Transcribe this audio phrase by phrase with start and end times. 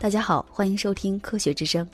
[0.00, 1.84] 大家好，欢迎收听《科学之声》，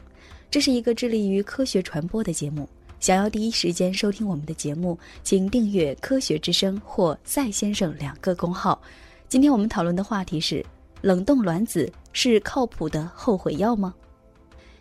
[0.50, 2.68] 这是一个致力于科学传播的节目。
[3.00, 8.78] 想要第一时间收听我们的节目，请订阅“科学之声”或“赛先生”两个公号。
[9.26, 10.62] 今天我们讨论的话题是：
[11.00, 13.94] 冷冻卵子是靠谱的后悔药吗？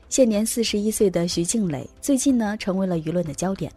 [0.09, 3.71] 现年四十一岁的徐静蕾最近呢，成为了舆论的焦点，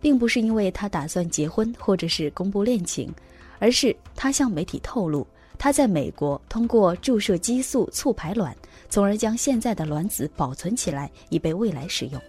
[0.00, 3.12] 并不是因为她打算结婚或者是公布恋情，
[3.58, 5.26] 而是她向媒体透露。
[5.58, 8.54] 他在美国通过注射激素促排卵，
[8.88, 12.20] 从而将现在的卵子保存起来，以备未来使用。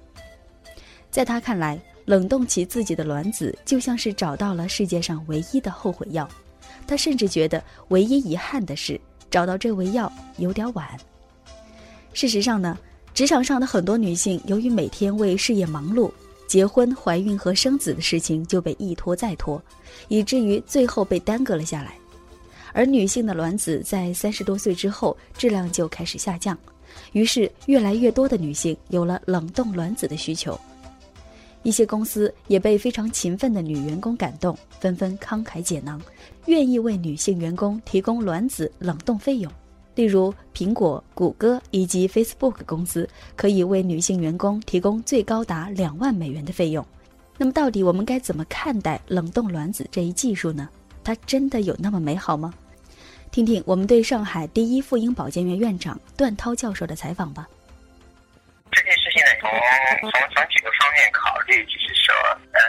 [1.10, 6.28] 在他看来，冷冻起自己的卵子就像是找到了世界上唯一的后悔药。
[6.86, 10.88] 他甚至觉得，唯一遗憾的是找到这味药有点晚。
[12.14, 12.78] 事实上呢，
[13.14, 16.12] 职场上的很多女性由于每天为事业忙碌，
[16.48, 19.62] 结婚、怀孕和生子的事情就被一拖再拖，
[20.08, 21.98] 以至于最后被耽搁了下来。
[22.74, 26.58] 而女性的卵子在三十多岁之后质量就开始下降，
[27.12, 30.60] 于是越来越多的女性有了冷冻卵子的需求。
[31.64, 36.02] 一些公司也被非常勤奋的女员工感动，纷纷慷慨解囊，
[36.46, 39.52] 愿意为女性员工提供卵子冷冻费用。
[39.96, 46.86] 例如，苹果、谷歌以及 Facebook 公司可以为女性员工提供最高达两万美元的费用。
[47.36, 50.70] 那么，到底我们该怎么看待冷冻卵子这一技术呢？
[51.08, 52.54] 它真的有那么美好吗？
[53.32, 57.48] 听听我们对上海第一妇婴保健院院长段涛教授的采访吧。
[58.76, 59.48] 这件事情呢，从
[60.12, 62.14] 从从几个方面考虑，就是说，
[62.52, 62.60] 呃，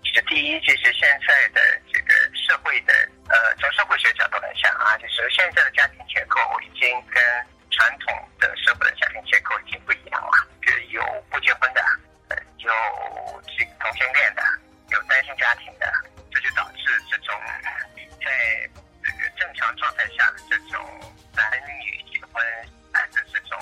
[0.00, 1.60] 就是第一，就是现在的
[1.92, 2.94] 这个社会的，
[3.28, 7.20] 呃，从社会学角度来讲啊，就是现在的家庭结构已经跟
[7.68, 8.08] 传统
[8.40, 11.84] 的社会的家庭结构已经不一样了，就是有不结婚的，
[12.32, 12.72] 呃，有
[13.76, 14.40] 同性恋的，
[14.96, 15.68] 有单亲家庭，
[18.24, 18.70] 在
[19.02, 19.30] 这个。
[19.36, 20.78] 正常状态下的这种
[21.34, 22.44] 男女结婚，
[22.92, 23.58] 啊的这种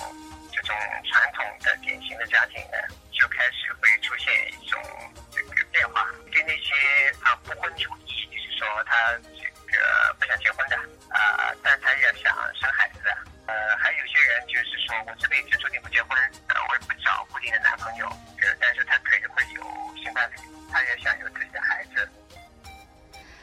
[0.51, 0.75] 这种
[1.07, 2.77] 传统的典型的家庭呢，
[3.11, 4.77] 就开始会出现一种
[5.31, 6.05] 这个变化。
[6.31, 6.73] 对那些
[7.23, 10.75] 啊不婚主义，就是说他这个不想结婚的
[11.15, 13.11] 啊，但他也想生孩子的，
[13.47, 16.17] 呃，还有些人就是说我这辈子注定不结婚，
[16.47, 18.05] 啊，我也不找固定的男朋友，
[18.43, 19.63] 呃，但是他可以会有
[19.95, 20.35] 性伴侣，
[20.71, 21.29] 他也想有。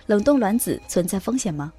[0.07, 1.73] 冷冻卵子存在风险吗？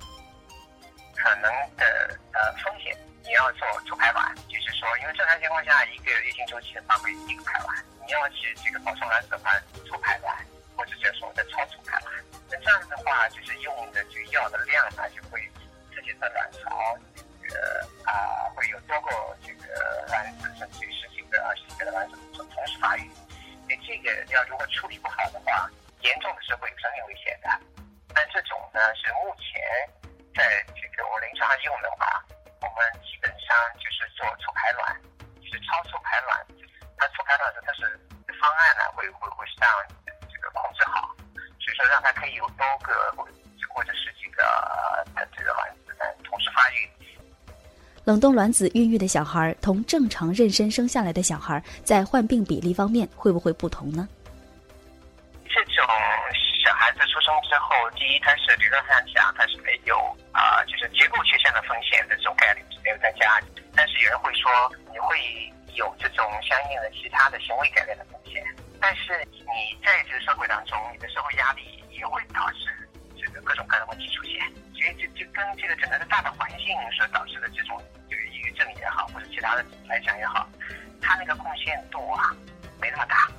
[1.16, 1.44] 可能
[1.78, 1.86] 的
[2.34, 2.92] 呃风险，
[3.24, 7.74] 你要做促排卵，就是说，因为正常情况下，一个月经周期的话会一个排卵。
[8.06, 9.56] 你要去这个保存卵子的话，
[9.88, 10.36] 促排卵，
[10.76, 12.12] 或者叫所谓的超促排卵。
[12.52, 15.40] 那这样的话，就是用的这个药的量呢，就会
[15.96, 18.12] 刺激的卵巢这个啊，
[18.56, 23.10] 会有多个这个卵子，甚至于十几个、二十几个的卵子同时发育。
[23.68, 25.72] 那这个要如果处理不好的话，
[26.02, 27.50] 严重的是会有生命危险的。
[28.78, 29.58] 但，是目前
[30.38, 30.46] 在
[30.78, 32.22] 这个我临床上用的话，
[32.62, 33.50] 我们基本上
[33.82, 34.86] 就是做促排卵。
[35.42, 36.38] 就是超促排卵，
[36.98, 37.90] 它促排卵的它是
[38.38, 39.66] 方案呢，会会会让
[40.30, 41.10] 这个控制好，
[41.58, 43.26] 所以说让它可以有多个或
[43.74, 44.44] 或者十几个
[45.16, 46.88] 的这个卵子呢同时发育。
[48.04, 54.08] 冷冻卵子孕育的小孩同正常妊娠生下来的小孩在患病比例方面会不会不同呢？
[57.18, 59.98] 出生之后，第一，它是理论上讲它是没有
[60.32, 63.42] 啊，就是结构缺陷的风险的这种概率是没有增加，
[63.76, 64.52] 但是有人会说
[64.92, 65.18] 你会。
[65.78, 68.44] 有这种相应的其他的行为改变的风险，
[68.82, 74.42] 但是你在这个社会当中，你的社会压力也会导致这个各种各样的问题出现。
[74.74, 77.78] 所以，这这跟这个整个的大的环境所导致的这种
[78.10, 80.50] 就是抑郁症也好，或者其他的来讲也好，
[81.00, 82.36] 它那个贡献度啊
[82.82, 83.30] 没那么大。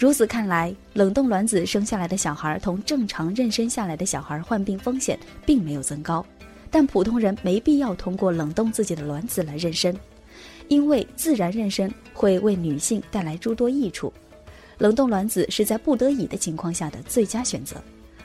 [0.00, 6.24] 如此看来，冷冻卵子生下来的小孩同正常妊娠下来的小孩患病风险并没有增高，
[6.70, 9.94] 但普通人没必要通过冷冻自己的卵子来妊娠。
[10.68, 14.10] 因为自然妊娠会为女性带来诸多益处，
[14.78, 17.76] 冷冻卵子是在不得已的情况下的最佳选择。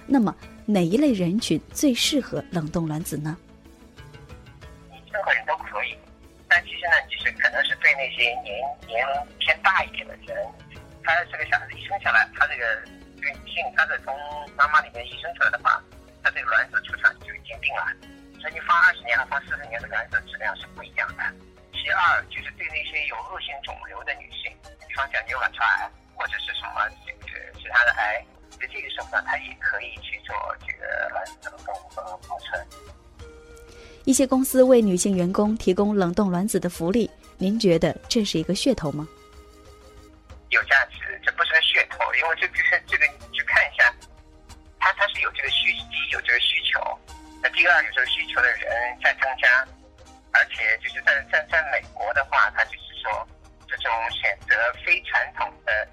[0.08, 0.34] 那么，
[0.66, 3.36] 哪一类人群最适合冷冻卵子呢？
[5.12, 5.98] 任何人都可以，
[6.48, 8.56] 但其实呢，就是可能是对那些年
[8.88, 10.38] 年龄偏大一点的人，
[11.06, 12.66] 他这个小孩子一生下来，他这个
[13.22, 14.12] 这个女性，她在从
[14.58, 15.80] 妈妈里面一生出来的话，
[16.24, 17.86] 她这个卵子出厂就已经定了，
[18.42, 21.22] 所以你放二十年和放四十年的卵子质量是不一样的。
[21.78, 24.52] 其二就是对那些有恶性肿瘤的女性，
[24.88, 28.26] 比方讲有卵巢癌或者是什么这个其他的癌，
[28.60, 30.36] 在这个时候呢，她也可以去做
[30.66, 32.66] 这个卵子冷冻和保存。
[34.06, 39.08] 一些公司为女性员工提供冷冻卵子的福利，您觉得这是一个噱头吗？
[46.36, 47.00] 个需，求，
[47.42, 49.66] 那第二有这个需求的人在增加。
[50.38, 53.26] 而且就是在在在美国的话，它就是说
[53.70, 54.54] 这种选择
[54.86, 55.88] 非传统的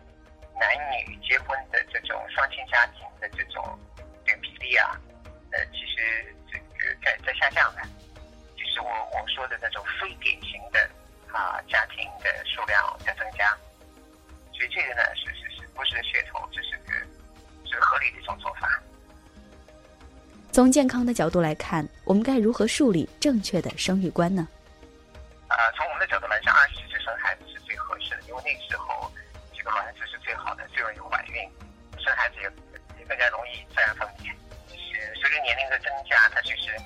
[0.58, 3.78] 男女结婚的这种双亲家庭的这种
[4.26, 4.98] 这个比例啊，
[5.52, 7.82] 呃，其实这个在在下降的，
[8.56, 10.90] 就是我我说的那种非典型的
[11.30, 13.56] 啊家庭的数量在增加，
[14.52, 16.92] 所以这个呢是是是不是噱头，这是个
[17.70, 18.68] 是合理的一种做法。
[20.52, 24.46] 从健康的角度来看，我们该如何树立正确的生育观呢？
[25.48, 29.10] 啊，从我们的角度来讲，二十几岁生孩子是最合适的，因为那时候
[29.56, 31.40] 这个卵子是最好的，最容易怀孕，
[31.96, 32.44] 生孩子也
[33.00, 34.28] 也更加容易自然分娩。
[34.68, 36.76] 是随着年龄的增加，它就是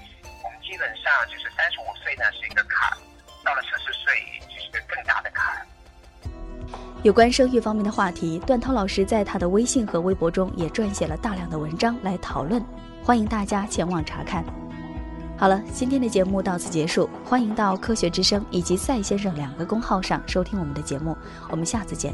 [0.47, 2.95] 我们基本上就是三十五岁呢是一个坎儿，
[3.43, 4.15] 到了四十岁
[4.47, 5.67] 就是个更大的坎儿。
[7.03, 12.63] 有关生育方面的话题，段涛老师在他的微信和微博中也撰写了大量的文章来讨论。
[13.06, 14.44] 欢迎大家前往查看。
[15.38, 21.17] 好了，今天的节目到此结束，欢迎到科学之声以及赛先生两个公号上收听我们的节目，
[21.49, 22.12] 我们下次见。